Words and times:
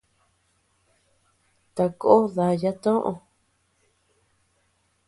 Takó 1.75 2.13
daya 2.35 2.71
toʼö. 2.83 3.13